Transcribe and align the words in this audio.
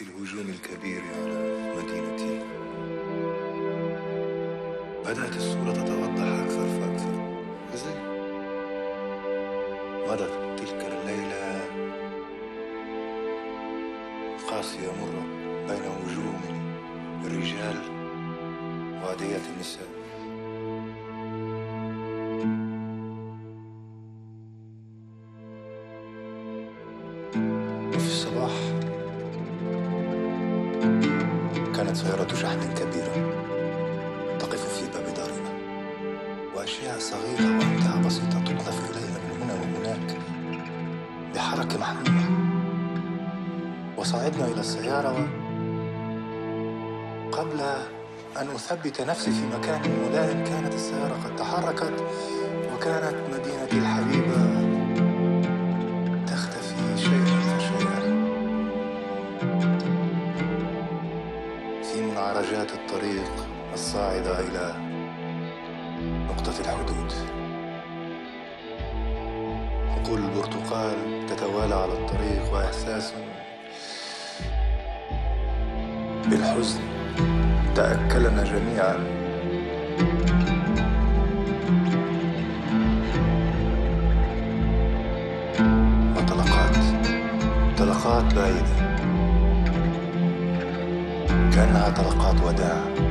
الهجوم 0.00 0.46
الكبير 0.48 1.02
على 1.14 1.74
مدينتي. 1.76 2.44
بدأت 5.04 5.36
الصورة 5.36 5.72
تتوضح 5.72 6.22
أكثر 6.22 6.66
فأكثر. 6.68 7.42
زي 7.74 7.94
مضت 10.08 10.60
تلك 10.60 10.92
الليلة. 10.92 11.60
قاسية 14.50 14.88
مرة 14.88 15.24
بين 15.68 15.84
وجوه 16.04 16.40
الرجال 17.24 17.78
وعادية 19.02 19.40
النساء. 19.54 19.88
شحن 32.34 32.74
كبيرة. 32.74 33.16
تقف 34.38 34.78
في 34.78 34.86
باب 34.90 35.14
دارنا. 35.14 35.52
وأشياء 36.56 36.98
صغيرة 36.98 37.58
وأمتعة 37.58 38.06
بسيطة 38.06 38.40
تقذف 38.44 38.90
إلينا 38.90 39.18
من 39.18 39.42
هنا 39.42 39.54
وهناك 39.54 40.18
بحركة 41.34 41.78
محمومة 41.78 42.26
وصعدنا 43.96 44.44
إلى 44.44 44.60
السيارة. 44.60 45.28
قبل 47.32 47.60
أن 48.40 48.48
أثبت 48.54 49.00
نفسي 49.00 49.30
في 49.30 49.46
مكان 49.58 49.80
ملائم. 49.80 50.44
كانت 50.44 50.74
السيارة 50.74 51.16
قد 51.24 51.36
تحركت 51.36 51.92
وكانت 52.74 53.14
إلى 64.28 64.74
نقطة 66.28 66.60
الحدود. 66.60 67.12
حقول 69.90 70.18
البرتقال 70.18 71.26
تتوالى 71.26 71.74
على 71.74 71.92
الطريق 71.92 72.54
وإحساس 72.54 73.12
بالحزن. 76.26 76.80
تأكلنا 77.74 78.44
جميعا. 78.44 78.96
وطلقات. 86.16 86.76
طلقات 87.78 88.34
بعيدة. 88.34 88.98
كأنها 91.54 91.90
طلقات 91.90 92.42
وداع. 92.42 93.07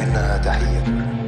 فإنها 0.00 0.36
تحية. 0.38 1.19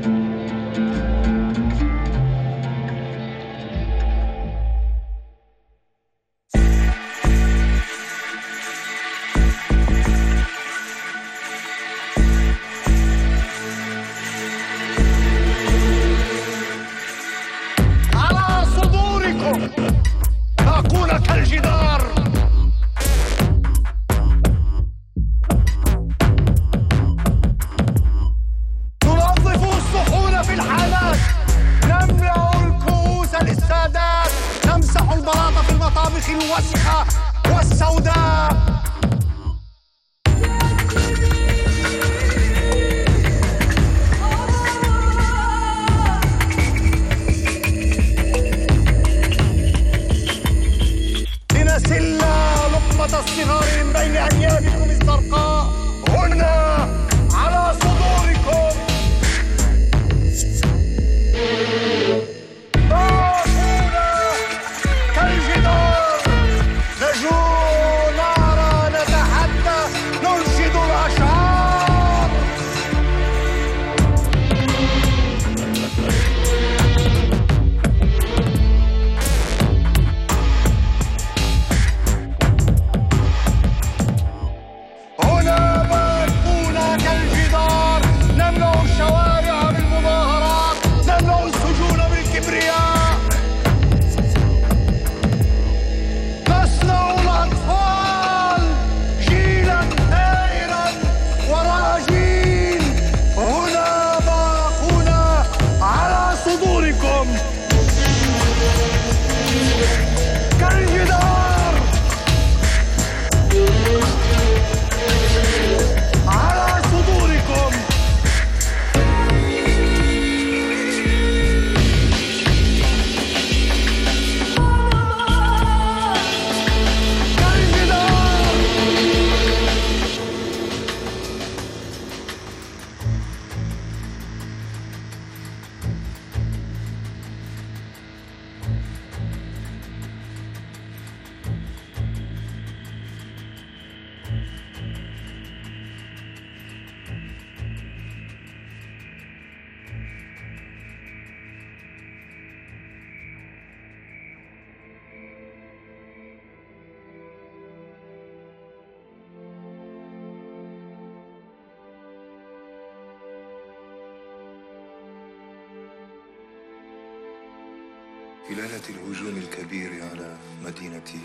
ليلة 168.88 169.00
الهجوم 169.00 169.36
الكبير 169.36 169.90
على 170.10 170.36
مدينتي 170.64 171.20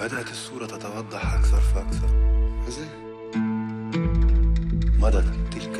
بدأت 0.00 0.30
الصورة 0.30 0.66
تتوضح 0.66 1.34
أكثر 1.34 1.60
فأكثر. 1.60 2.08
مضت 4.98 5.24
تلك 5.52 5.77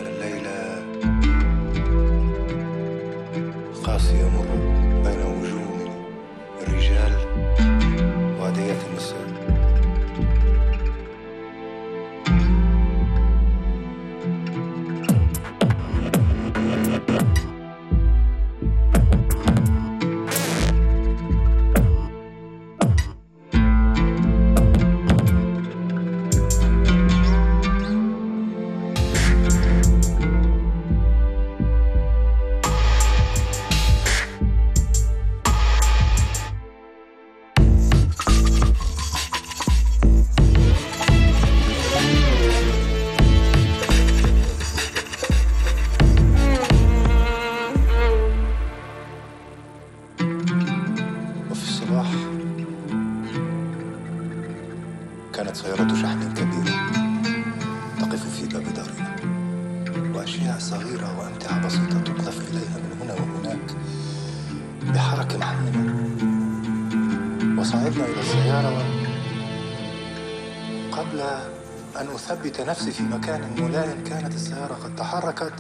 أثبت 72.49 72.61
نفسي 72.61 72.91
في 72.91 73.03
مكان 73.03 73.41
ملائم. 73.59 74.05
كانت 74.05 74.35
السيارة 74.35 74.75
قد 74.75 74.97
تحركت 74.97 75.53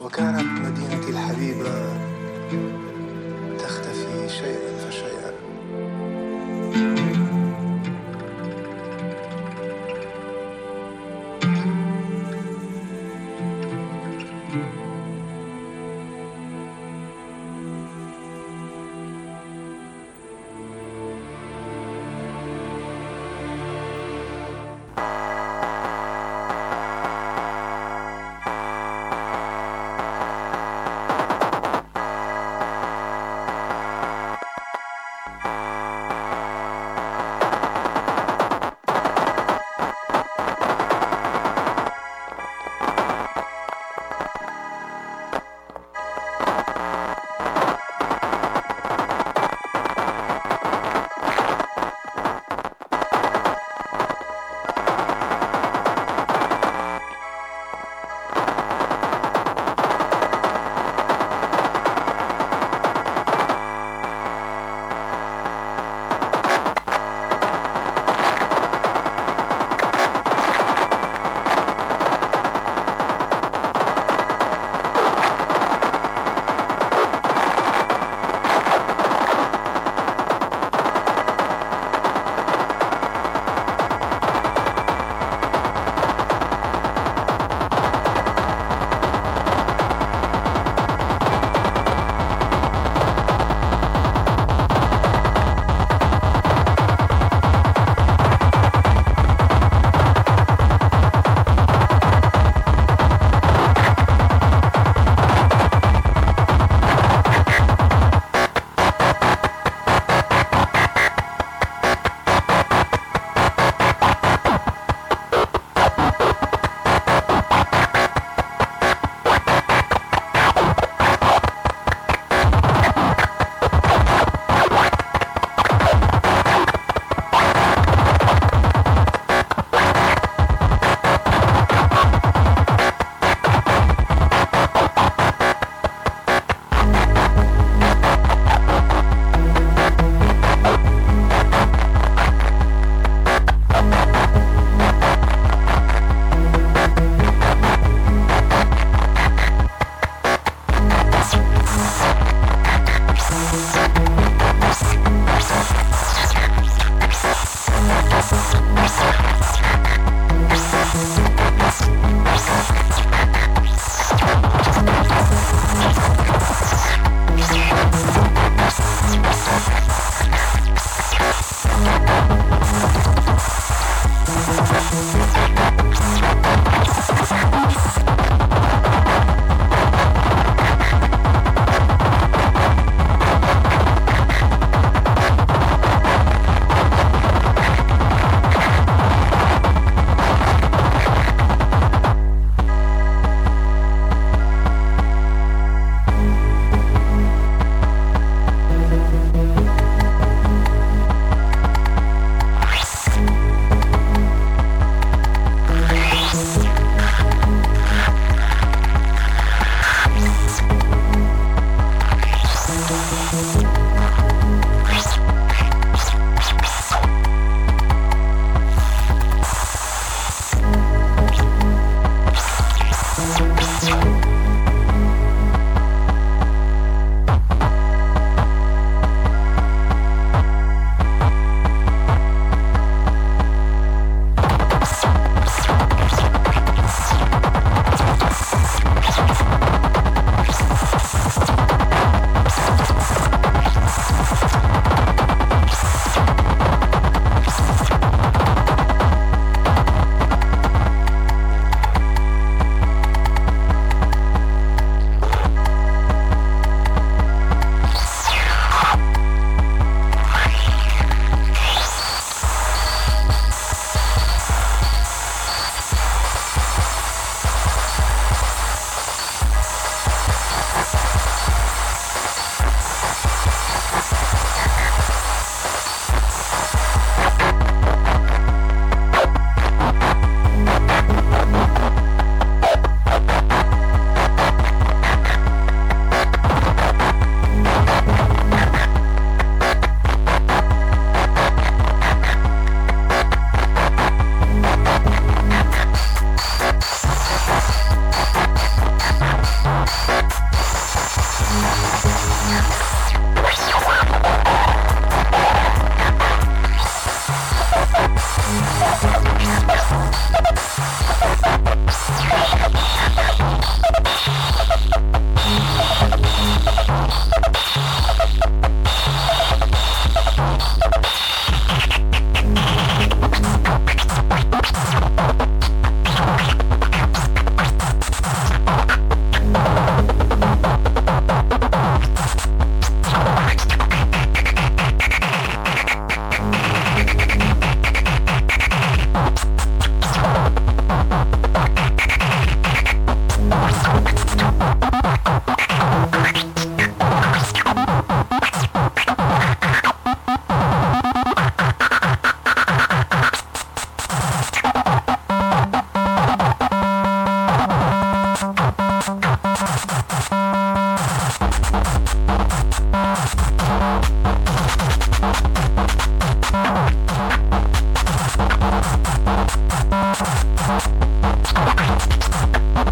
وكانت 0.00 0.42
مدينتي 0.42 1.10
الحبيبة 1.10 1.72
تختفي 3.58 4.28
شيئا. 4.28 4.59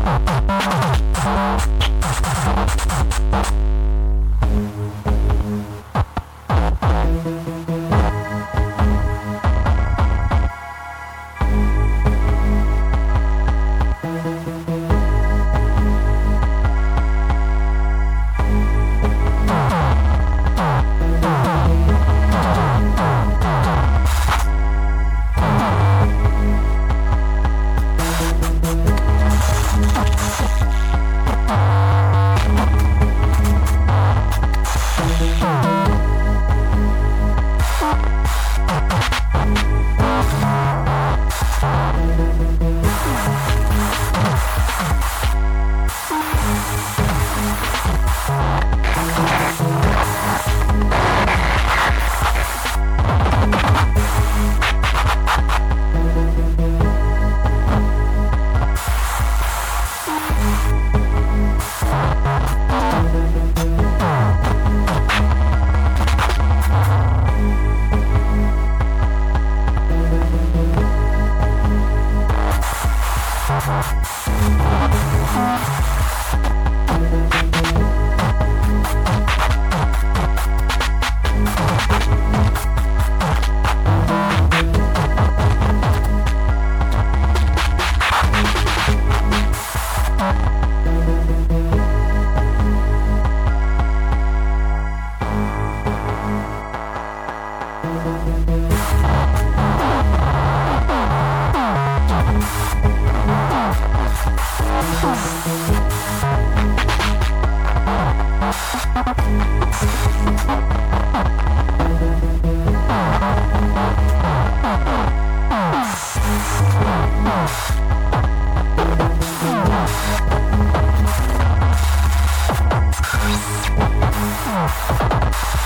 Ha 0.09 0.19
ha 0.25 0.38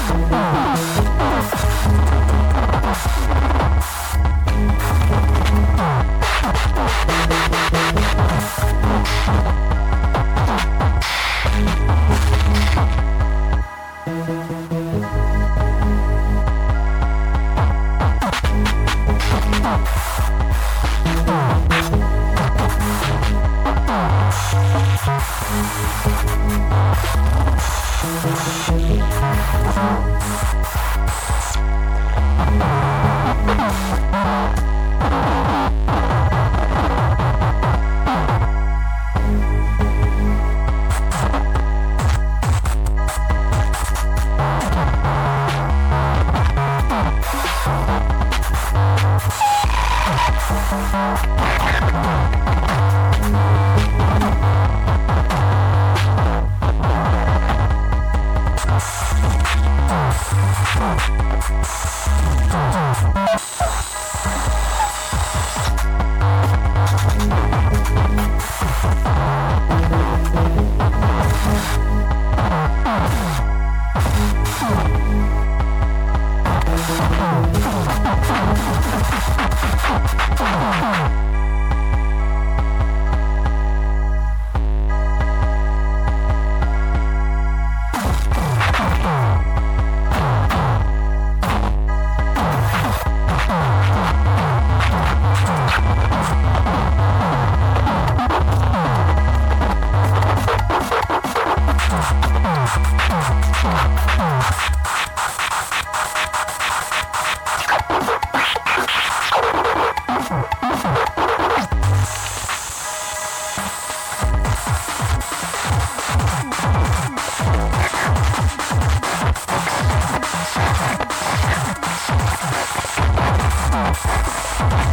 Bye. 0.09 0.42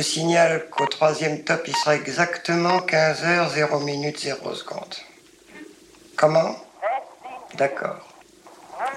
vous 0.00 0.04
signale 0.04 0.66
qu'au 0.70 0.86
troisième 0.86 1.44
top, 1.44 1.60
il 1.66 1.76
sera 1.76 1.94
exactement 1.94 2.78
15h 2.78 3.50
0 3.50 3.80
minutes 3.80 4.18
0 4.20 4.54
secondes. 4.54 4.94
Comment? 6.16 6.56
D'accord. 7.58 8.08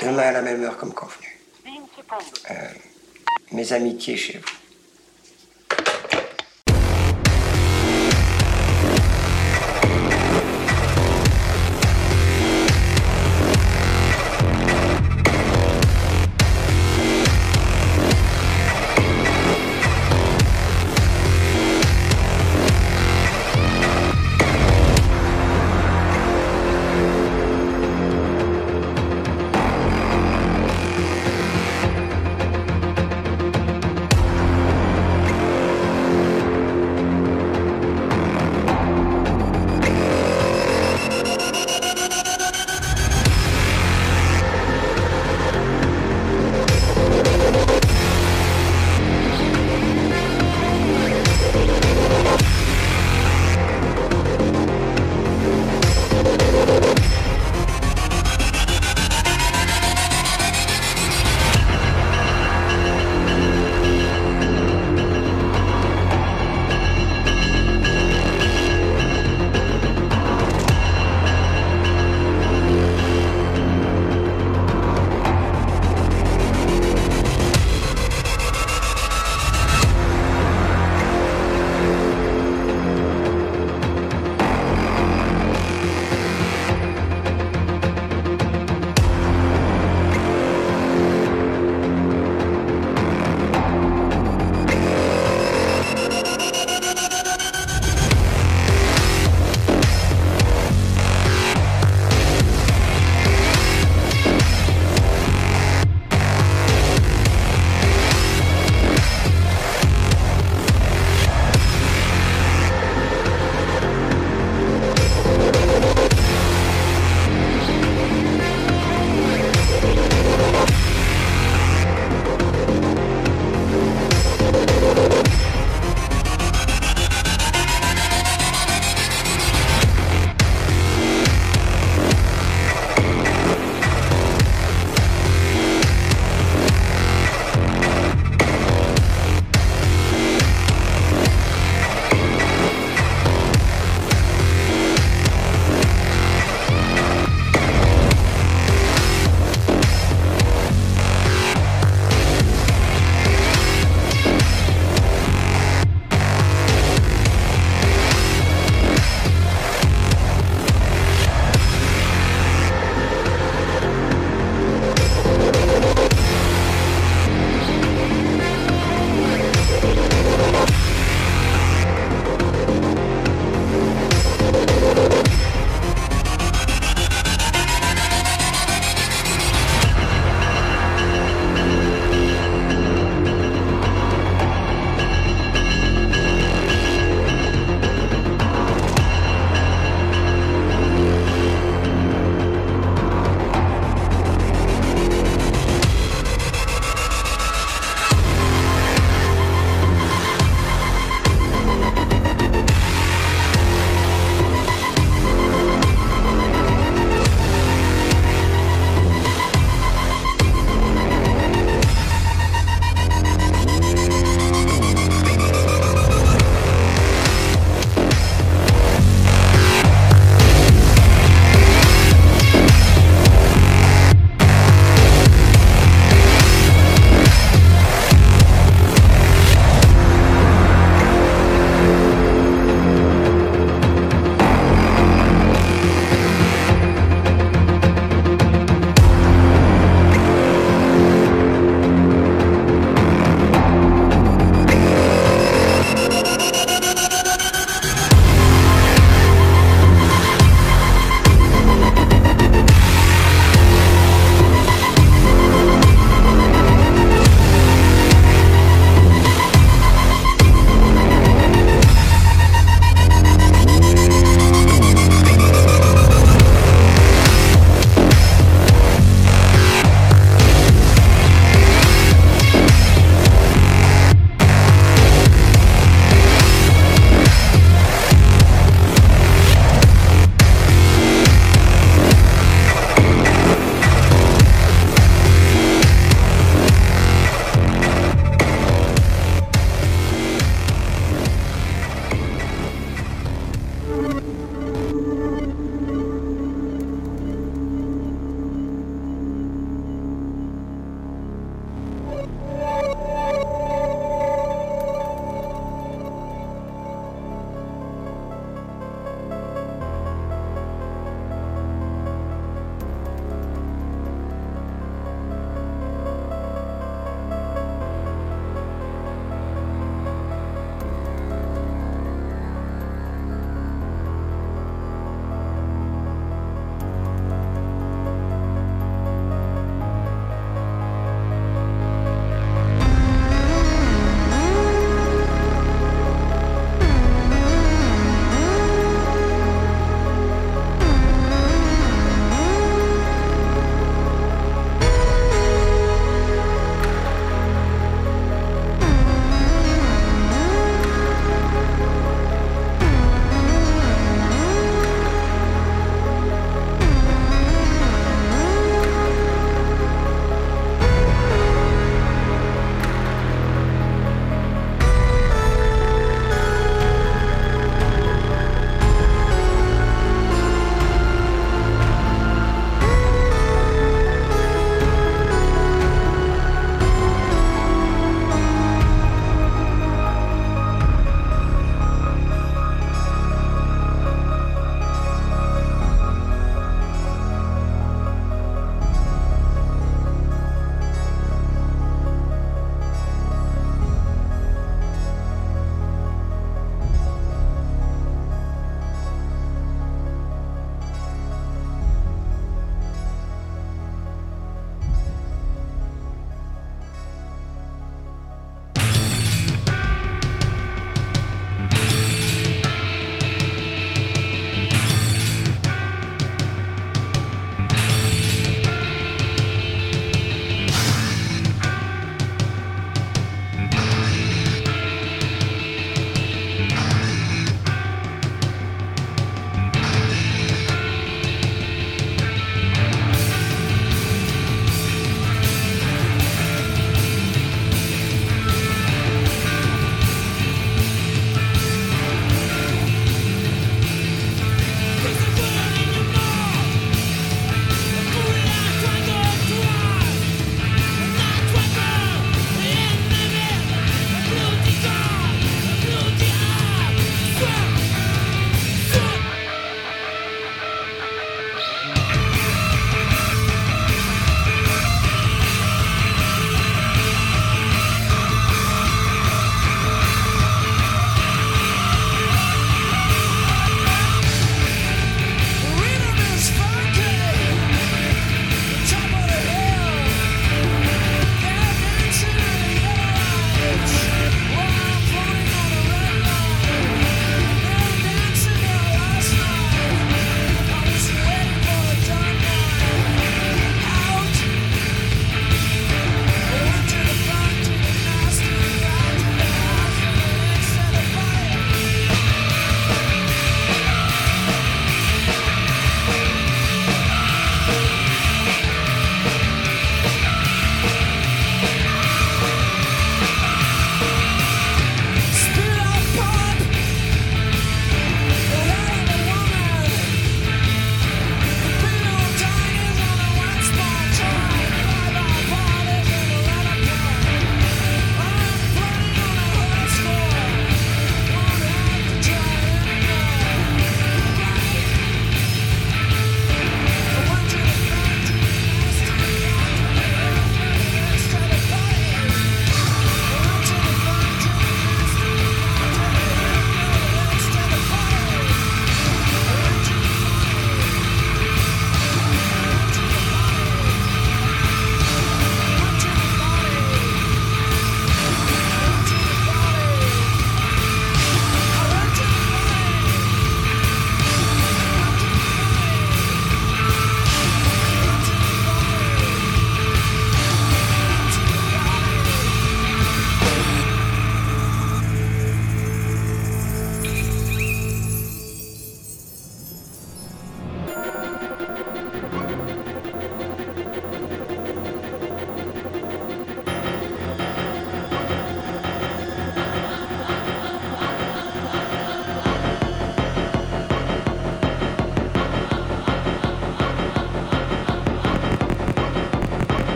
Demain 0.00 0.22
à 0.22 0.32
la 0.32 0.42
même 0.42 0.64
heure 0.64 0.76
comme 0.76 0.92
convenu. 0.92 1.38
Euh, 2.50 2.54
mes 3.52 3.72
amitiés 3.72 4.16
chez 4.16 4.38
vous. 4.38 4.67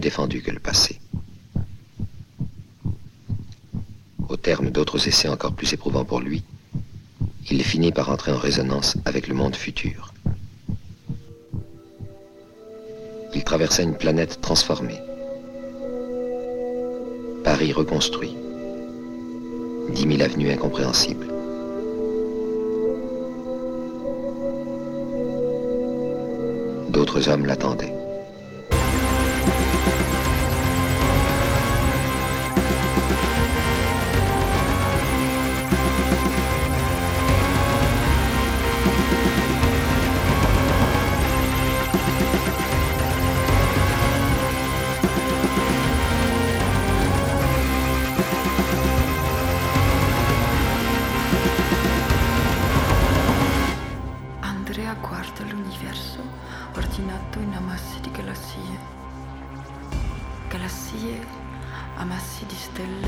Défendu 0.00 0.42
que 0.42 0.50
le 0.50 0.60
passé. 0.60 1.00
Au 4.28 4.36
terme 4.36 4.70
d'autres 4.70 5.06
essais 5.08 5.28
encore 5.28 5.52
plus 5.52 5.72
éprouvants 5.72 6.04
pour 6.04 6.20
lui, 6.20 6.42
il 7.50 7.62
finit 7.62 7.92
par 7.92 8.10
entrer 8.10 8.32
en 8.32 8.38
résonance 8.38 8.96
avec 9.04 9.28
le 9.28 9.34
monde 9.34 9.54
futur. 9.54 10.14
Il 13.34 13.44
traversa 13.44 13.82
une 13.82 13.96
planète 13.96 14.40
transformée. 14.40 15.00
Paris 17.44 17.72
reconstruit. 17.72 18.36
Dix 19.90 20.06
mille 20.06 20.22
avenues 20.22 20.50
incompréhensibles. 20.50 21.26
D'autres 26.88 27.28
hommes 27.28 27.46
l'attendaient. 27.46 27.93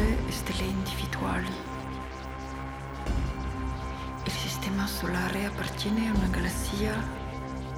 Di 0.07 0.13
stelle 0.13 0.29
e 0.29 0.33
stelle 0.33 0.63
individuali. 0.63 1.49
Il 4.25 4.33
sistema 4.33 4.87
solare 4.87 5.47
appartiene 5.47 6.09
a 6.09 6.17
una 6.17 6.29
galassia, 6.29 6.95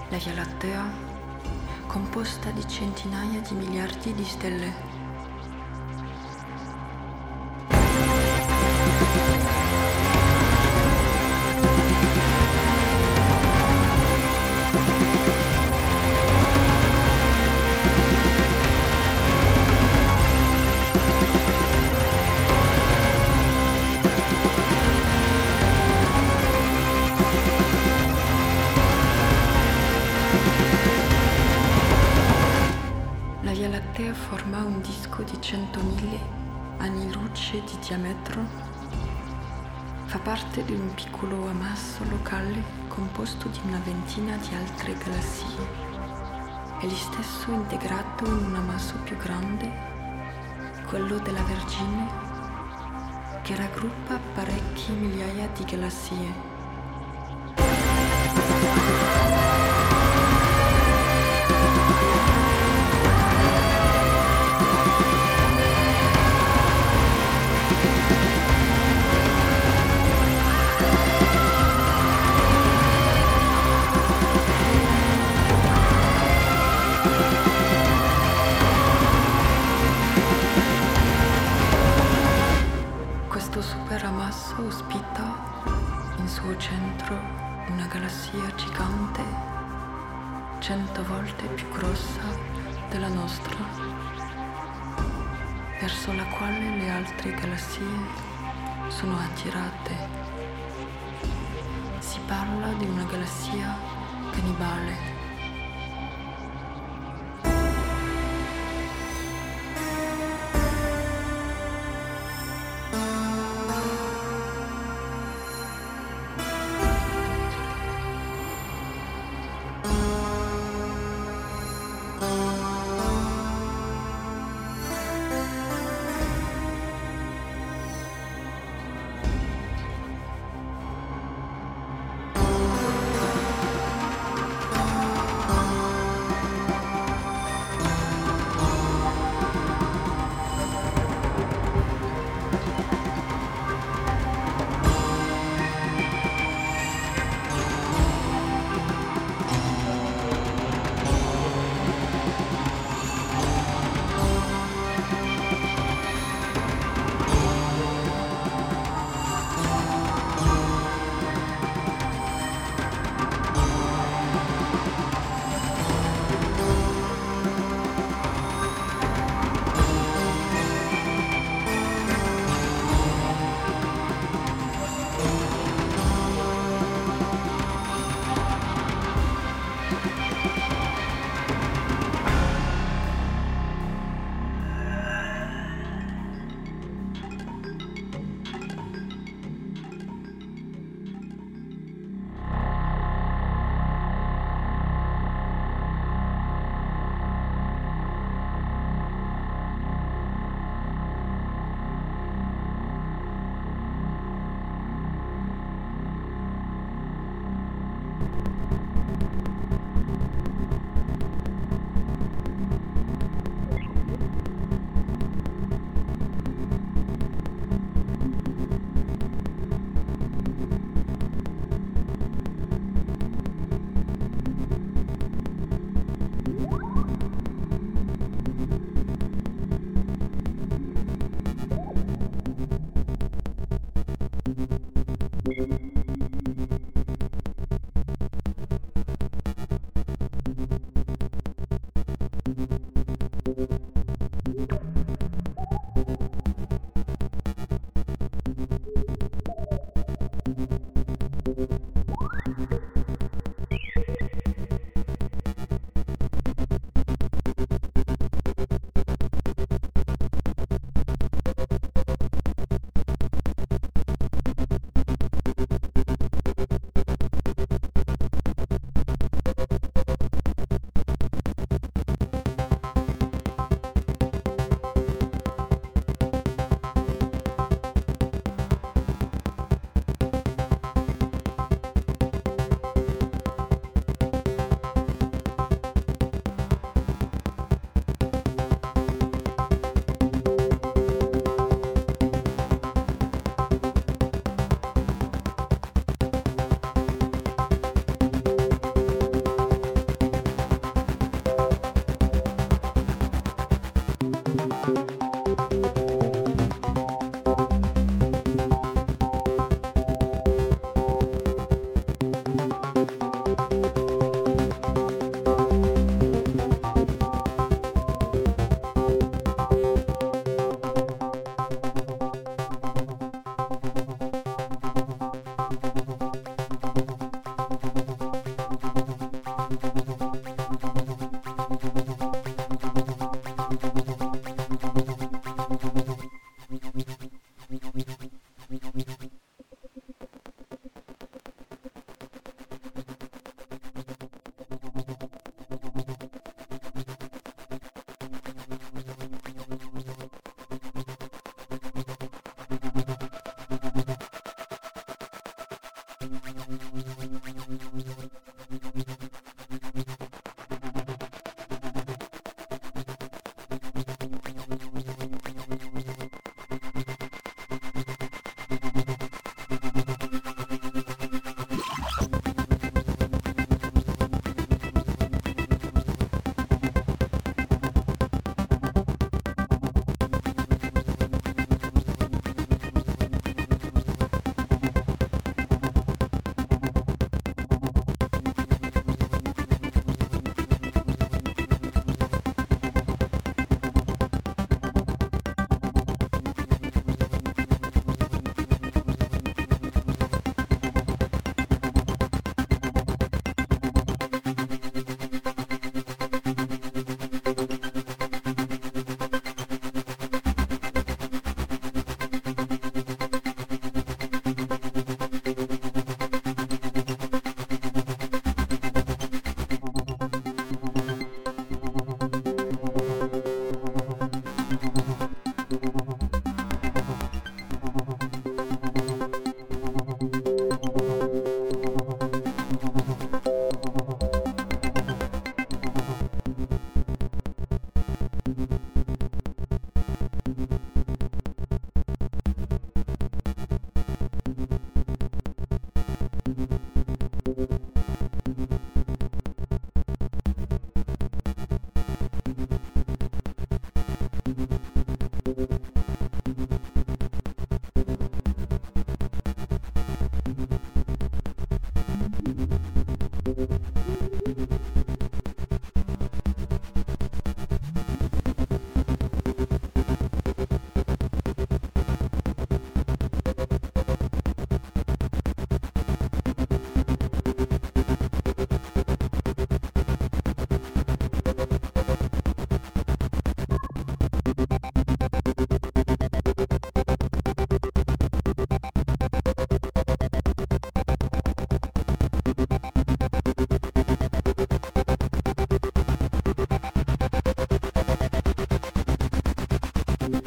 la 0.09 0.17
Via 0.19 0.35
Lattea, 0.35 0.91
composta 1.87 2.51
di 2.51 2.67
centinaia 2.69 3.41
di 3.41 3.55
miliardi 3.55 4.13
di 4.13 4.25
stelle. 4.25 4.88
Lo 46.81 46.95
stesso 46.95 47.51
integrato 47.51 48.25
in 48.25 48.47
un 48.47 48.55
ammasso 48.55 48.95
più 49.03 49.17
grande, 49.17 49.71
quello 50.87 51.19
della 51.19 51.43
Vergine, 51.43 52.07
che 53.43 53.57
raggruppa 53.57 54.19
parecchie 54.33 54.95
migliaia 54.95 55.49
di 55.49 55.65
galassie. 55.65 56.57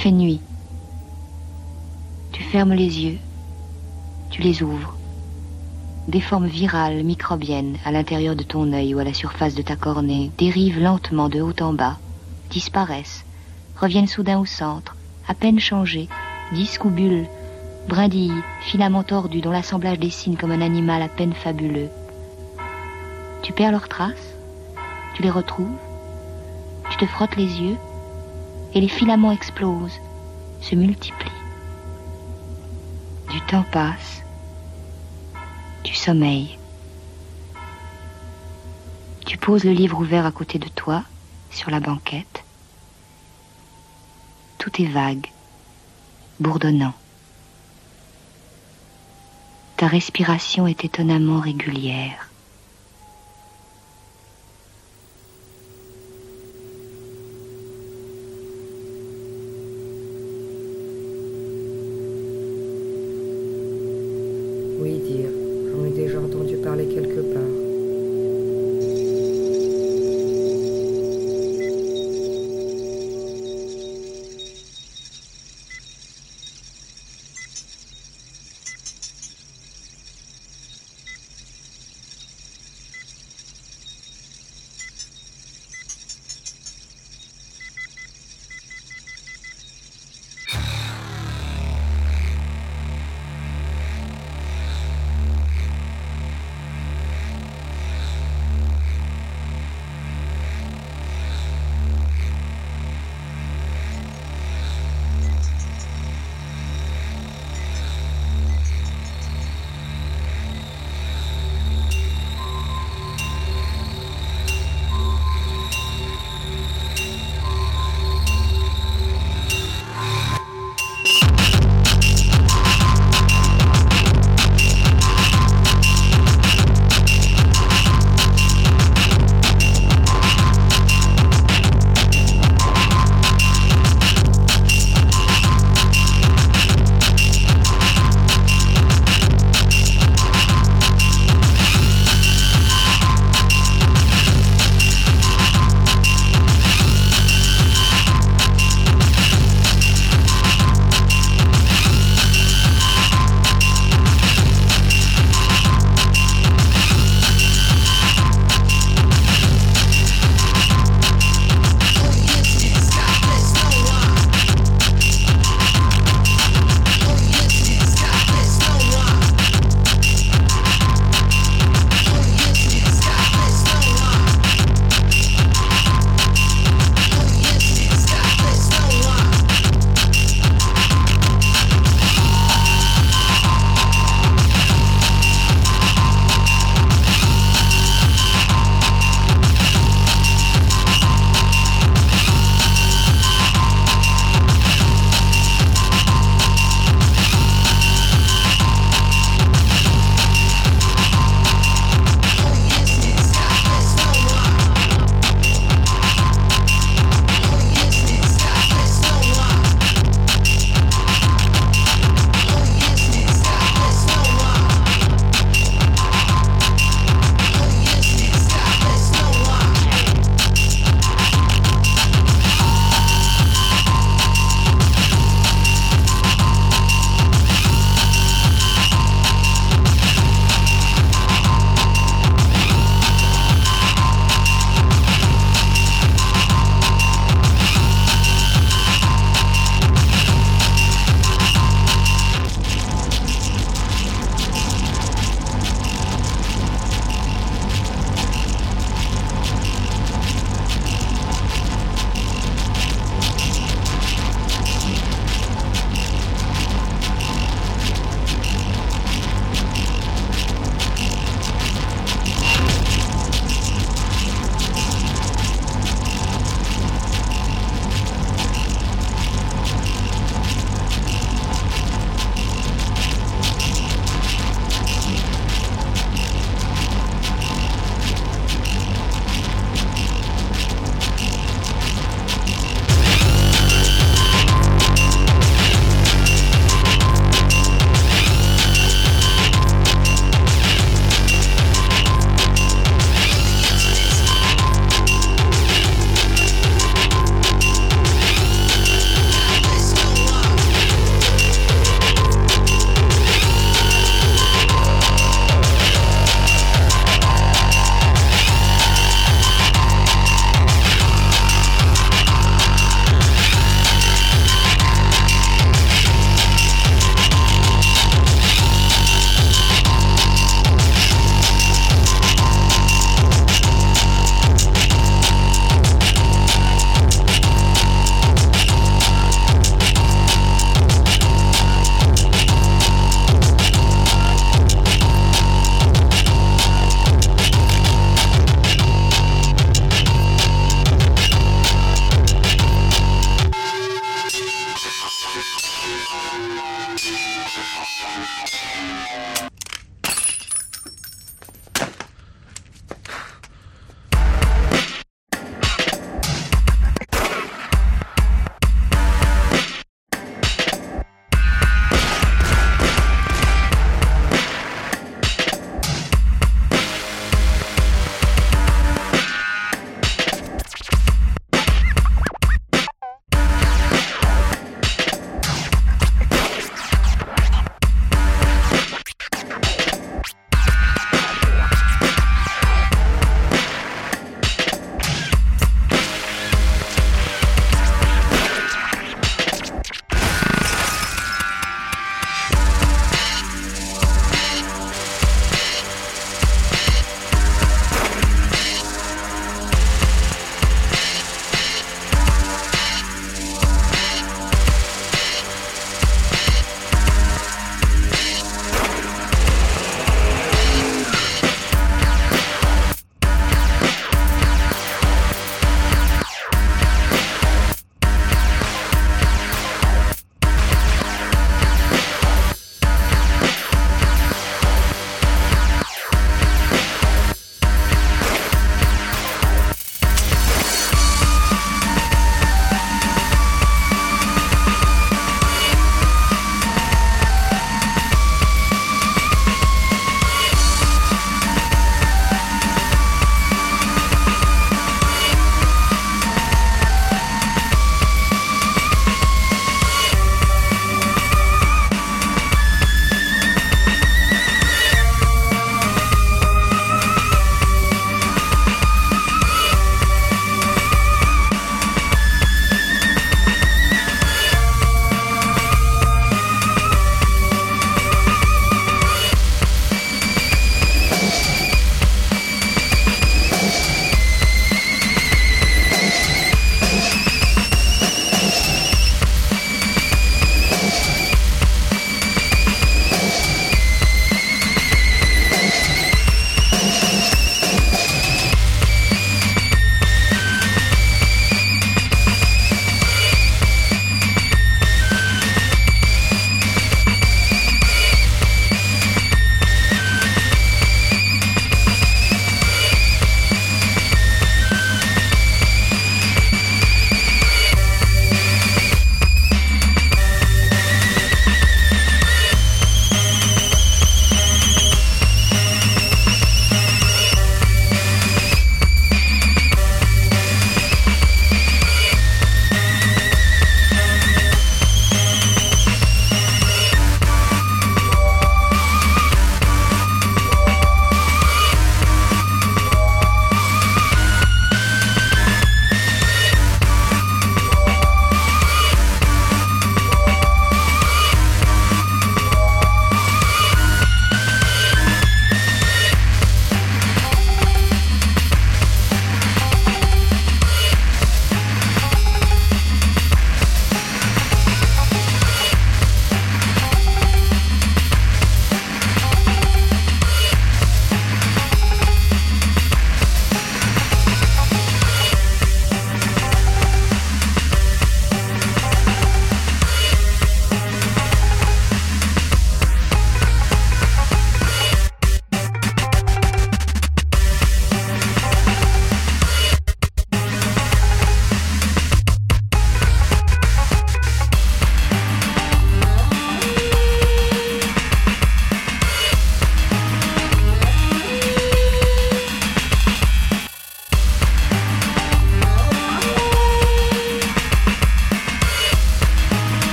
Fait 0.00 0.12
nuit. 0.12 0.40
Tu 2.32 2.42
fermes 2.42 2.72
les 2.72 3.00
yeux, 3.00 3.18
tu 4.30 4.40
les 4.40 4.62
ouvres. 4.62 4.96
Des 6.08 6.22
formes 6.22 6.46
virales, 6.46 7.04
microbiennes, 7.04 7.76
à 7.84 7.92
l'intérieur 7.92 8.34
de 8.34 8.42
ton 8.42 8.72
œil 8.72 8.94
ou 8.94 8.98
à 8.98 9.04
la 9.04 9.12
surface 9.12 9.54
de 9.54 9.60
ta 9.60 9.76
cornée, 9.76 10.30
dérivent 10.38 10.80
lentement 10.80 11.28
de 11.28 11.42
haut 11.42 11.52
en 11.60 11.74
bas, 11.74 11.98
disparaissent, 12.48 13.26
reviennent 13.78 14.06
soudain 14.06 14.38
au 14.38 14.46
centre, 14.46 14.96
à 15.28 15.34
peine 15.34 15.60
changées, 15.60 16.08
disques 16.54 16.86
ou 16.86 16.90
bulles, 16.90 17.26
brindilles, 17.86 18.42
filaments 18.62 19.04
tordus 19.04 19.42
dont 19.42 19.50
l'assemblage 19.50 19.98
dessine 19.98 20.38
comme 20.38 20.52
un 20.52 20.62
animal 20.62 21.02
à 21.02 21.08
peine 21.08 21.34
fabuleux. 21.34 21.90
Tu 23.42 23.52
perds 23.52 23.72
leurs 23.72 23.88
traces, 23.88 24.34
tu 25.14 25.22
les 25.22 25.30
retrouves, 25.30 25.76
tu 26.88 26.96
te 26.96 27.04
frottes 27.04 27.36
les 27.36 27.60
yeux, 27.60 27.76
et 28.74 28.80
les 28.80 28.88
filaments 28.88 29.32
explosent, 29.32 29.98
se 30.60 30.74
multiplient. 30.74 31.30
Du 33.30 33.40
temps 33.42 33.64
passe, 33.72 34.22
tu 35.82 35.94
sommeilles. 35.94 36.58
Tu 39.26 39.38
poses 39.38 39.64
le 39.64 39.72
livre 39.72 39.98
ouvert 40.00 40.26
à 40.26 40.32
côté 40.32 40.58
de 40.58 40.68
toi, 40.68 41.04
sur 41.50 41.70
la 41.70 41.80
banquette. 41.80 42.44
Tout 44.58 44.82
est 44.82 44.86
vague, 44.86 45.26
bourdonnant. 46.38 46.94
Ta 49.76 49.86
respiration 49.86 50.66
est 50.66 50.84
étonnamment 50.84 51.40
régulière. 51.40 52.29